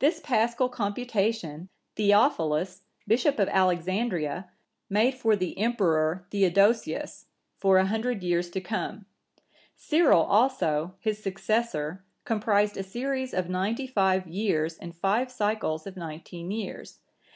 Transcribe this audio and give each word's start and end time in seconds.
This 0.00 0.18
Paschal 0.18 0.68
computation, 0.68 1.68
Theophilus,(975) 1.94 2.80
Bishop 3.06 3.38
of 3.38 3.48
Alexandria, 3.50 4.50
made 4.88 5.14
for 5.14 5.36
the 5.36 5.56
Emperor 5.56 6.26
Theodosius, 6.32 7.26
for 7.56 7.78
a 7.78 7.86
hundred 7.86 8.24
years 8.24 8.50
to 8.50 8.60
come. 8.60 9.06
Cyril(976) 9.78 10.24
also, 10.28 10.94
his 10.98 11.22
successor, 11.22 12.02
comprised 12.24 12.76
a 12.76 12.82
series 12.82 13.32
of 13.32 13.48
ninety 13.48 13.86
five 13.86 14.26
years 14.26 14.76
in 14.76 14.90
five 14.90 15.30
cycles 15.30 15.86
of 15.86 15.96
nineteen 15.96 16.50
years. 16.50 16.98